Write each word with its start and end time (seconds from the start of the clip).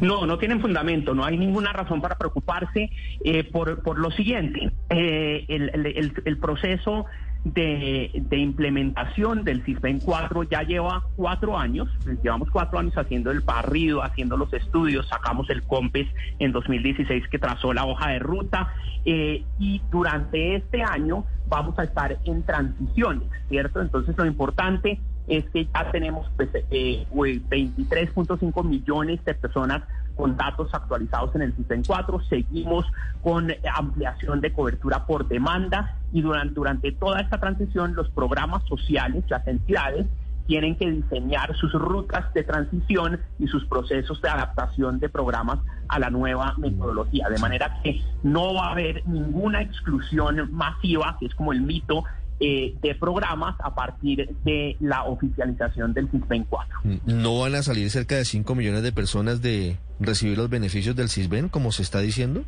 No, 0.00 0.26
no 0.26 0.38
tienen 0.38 0.60
fundamento. 0.60 1.14
No 1.14 1.24
hay 1.24 1.36
ninguna 1.36 1.72
razón 1.72 2.00
para 2.00 2.16
preocuparse 2.16 2.90
eh, 3.24 3.44
por, 3.44 3.82
por 3.82 3.98
lo 3.98 4.10
siguiente. 4.10 4.70
Eh, 4.90 5.44
el, 5.48 6.38
proceso 6.38 7.06
de, 7.44 8.10
de, 8.14 8.36
implementación 8.36 9.44
del 9.44 9.62
CISBEN 9.64 10.00
4 10.00 10.42
ya 10.44 10.62
lleva 10.62 11.04
cuatro 11.16 11.58
años, 11.58 11.88
llevamos 12.22 12.50
cuatro 12.50 12.78
años 12.78 12.96
haciendo 12.96 13.30
el 13.30 13.40
barrido, 13.40 14.02
haciendo 14.02 14.36
los 14.36 14.52
estudios, 14.52 15.08
sacamos 15.08 15.48
el 15.50 15.62
COMPES 15.62 16.08
en 16.38 16.52
2016 16.52 17.28
que 17.28 17.38
trazó 17.38 17.72
la 17.72 17.84
hoja 17.84 18.10
de 18.10 18.18
ruta 18.18 18.72
eh, 19.04 19.44
y 19.58 19.80
durante 19.90 20.56
este 20.56 20.82
año 20.82 21.24
vamos 21.48 21.78
a 21.78 21.84
estar 21.84 22.18
en 22.24 22.42
transiciones, 22.44 23.28
¿cierto? 23.48 23.80
Entonces 23.80 24.16
lo 24.16 24.26
importante 24.26 25.00
es 25.28 25.48
que 25.50 25.66
ya 25.66 25.90
tenemos 25.90 26.28
pues, 26.36 26.48
eh, 26.70 27.06
23.5 27.12 28.64
millones 28.64 29.24
de 29.24 29.34
personas 29.34 29.82
con 30.16 30.36
datos 30.36 30.74
actualizados 30.74 31.34
en 31.36 31.42
el 31.42 31.54
sistema 31.54 31.82
4, 31.86 32.20
seguimos 32.28 32.84
con 33.22 33.52
ampliación 33.72 34.40
de 34.40 34.52
cobertura 34.52 35.06
por 35.06 35.28
demanda 35.28 35.96
y 36.12 36.22
durante, 36.22 36.54
durante 36.54 36.92
toda 36.92 37.20
esta 37.20 37.38
transición 37.38 37.94
los 37.94 38.08
programas 38.10 38.64
sociales, 38.64 39.24
las 39.28 39.46
entidades, 39.46 40.06
tienen 40.48 40.76
que 40.76 40.90
diseñar 40.90 41.54
sus 41.56 41.72
rutas 41.74 42.32
de 42.32 42.42
transición 42.42 43.20
y 43.38 43.46
sus 43.48 43.66
procesos 43.66 44.20
de 44.22 44.30
adaptación 44.30 44.98
de 44.98 45.10
programas 45.10 45.58
a 45.88 45.98
la 45.98 46.08
nueva 46.08 46.54
metodología, 46.56 47.28
de 47.28 47.38
manera 47.38 47.80
que 47.84 48.00
no 48.22 48.54
va 48.54 48.68
a 48.68 48.72
haber 48.72 49.06
ninguna 49.06 49.60
exclusión 49.60 50.50
masiva, 50.50 51.18
que 51.20 51.26
es 51.26 51.34
como 51.34 51.52
el 51.52 51.60
mito 51.60 52.02
eh, 52.40 52.74
de 52.80 52.94
programas 52.94 53.56
a 53.60 53.74
partir 53.74 54.28
de 54.44 54.76
la 54.80 55.04
oficialización 55.04 55.92
del 55.92 56.08
CISBEN 56.10 56.44
4. 56.44 56.80
¿No 57.06 57.40
van 57.40 57.54
a 57.54 57.62
salir 57.62 57.90
cerca 57.90 58.16
de 58.16 58.24
5 58.24 58.54
millones 58.54 58.82
de 58.82 58.92
personas 58.92 59.42
de 59.42 59.76
recibir 60.00 60.38
los 60.38 60.48
beneficios 60.48 60.94
del 60.94 61.08
CISBEN, 61.08 61.48
como 61.48 61.72
se 61.72 61.82
está 61.82 62.00
diciendo? 62.00 62.44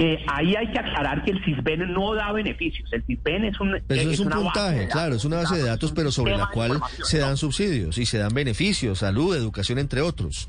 Eh, 0.00 0.24
ahí 0.28 0.54
hay 0.54 0.70
que 0.70 0.78
aclarar 0.78 1.24
que 1.24 1.32
el 1.32 1.44
CISBEN 1.44 1.92
no 1.92 2.14
da 2.14 2.30
beneficios. 2.32 2.88
El 2.92 3.02
CISBEN 3.02 3.46
es 3.46 3.58
un. 3.58 3.82
Pero 3.84 4.00
eso 4.00 4.10
es, 4.10 4.20
es 4.20 4.20
un 4.20 4.30
puntaje, 4.30 4.86
claro, 4.86 5.16
es 5.16 5.24
una 5.24 5.38
base 5.38 5.56
de 5.56 5.64
datos, 5.64 5.90
pero 5.90 6.12
sobre 6.12 6.36
la 6.36 6.46
cual 6.50 6.80
se 7.02 7.18
dan 7.18 7.36
subsidios 7.36 7.98
y 7.98 8.06
se 8.06 8.18
dan 8.18 8.32
beneficios, 8.32 9.00
salud, 9.00 9.34
educación, 9.36 9.80
entre 9.80 10.00
otros. 10.00 10.48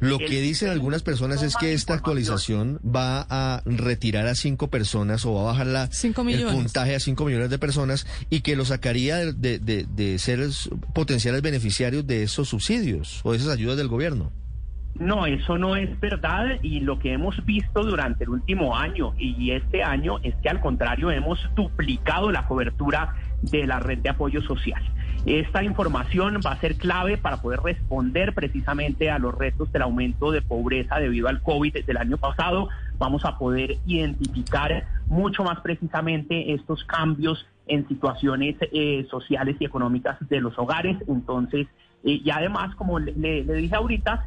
Lo 0.00 0.18
que 0.18 0.40
dicen 0.40 0.70
algunas 0.70 1.02
personas 1.02 1.42
es 1.42 1.56
que 1.56 1.72
esta 1.74 1.94
actualización 1.94 2.78
va 2.84 3.26
a 3.28 3.62
retirar 3.66 4.26
a 4.26 4.34
cinco 4.34 4.68
personas 4.68 5.24
o 5.26 5.34
va 5.34 5.42
a 5.42 5.44
bajar 5.44 5.66
la, 5.66 5.90
el 6.02 6.44
puntaje 6.46 6.94
a 6.94 7.00
cinco 7.00 7.24
millones 7.26 7.50
de 7.50 7.58
personas 7.58 8.06
y 8.30 8.40
que 8.40 8.56
lo 8.56 8.64
sacaría 8.64 9.16
de, 9.18 9.32
de, 9.34 9.58
de, 9.58 9.86
de 9.88 10.18
ser 10.18 10.40
potenciales 10.94 11.42
beneficiarios 11.42 12.06
de 12.06 12.22
esos 12.22 12.48
subsidios 12.48 13.20
o 13.24 13.32
de 13.32 13.38
esas 13.38 13.50
ayudas 13.50 13.76
del 13.76 13.88
gobierno. 13.88 14.32
No, 15.00 15.24
eso 15.24 15.56
no 15.56 15.76
es 15.76 15.98
verdad 15.98 16.58
y 16.60 16.80
lo 16.80 16.98
que 16.98 17.14
hemos 17.14 17.42
visto 17.46 17.82
durante 17.82 18.24
el 18.24 18.30
último 18.30 18.76
año 18.76 19.14
y 19.16 19.50
este 19.52 19.82
año 19.82 20.18
es 20.22 20.34
que 20.36 20.50
al 20.50 20.60
contrario 20.60 21.10
hemos 21.10 21.38
duplicado 21.56 22.30
la 22.30 22.46
cobertura 22.46 23.14
de 23.40 23.66
la 23.66 23.80
red 23.80 23.98
de 24.00 24.10
apoyo 24.10 24.42
social. 24.42 24.82
Esta 25.24 25.64
información 25.64 26.40
va 26.44 26.52
a 26.52 26.60
ser 26.60 26.76
clave 26.76 27.16
para 27.16 27.40
poder 27.40 27.60
responder 27.60 28.34
precisamente 28.34 29.10
a 29.10 29.18
los 29.18 29.34
retos 29.34 29.72
del 29.72 29.82
aumento 29.82 30.32
de 30.32 30.42
pobreza 30.42 30.96
debido 30.96 31.28
al 31.28 31.40
COVID 31.40 31.82
del 31.86 31.96
año 31.96 32.18
pasado. 32.18 32.68
Vamos 32.98 33.24
a 33.24 33.38
poder 33.38 33.78
identificar 33.86 34.84
mucho 35.06 35.44
más 35.44 35.60
precisamente 35.60 36.52
estos 36.52 36.84
cambios 36.84 37.46
en 37.66 37.88
situaciones 37.88 38.56
eh, 38.60 39.06
sociales 39.10 39.56
y 39.60 39.64
económicas 39.64 40.18
de 40.28 40.42
los 40.42 40.58
hogares. 40.58 40.98
Entonces, 41.08 41.68
eh, 42.04 42.20
y 42.22 42.30
además, 42.30 42.74
como 42.74 42.98
le, 42.98 43.12
le, 43.12 43.44
le 43.44 43.54
dije 43.54 43.74
ahorita, 43.74 44.26